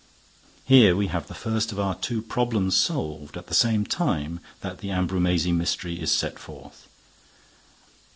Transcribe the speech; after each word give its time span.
Here 0.65 0.95
we 0.95 1.09
have 1.13 1.27
the 1.27 1.35
first 1.35 1.71
of 1.71 1.79
our 1.79 1.93
two 1.93 2.23
problems 2.23 2.75
solved, 2.75 3.37
at 3.37 3.45
the 3.45 3.53
same 3.53 3.85
time 3.85 4.39
that 4.61 4.79
the 4.79 4.87
Ambrumésy 4.89 5.53
mystery 5.53 6.01
is 6.01 6.11
set 6.11 6.39
forth. 6.39 6.87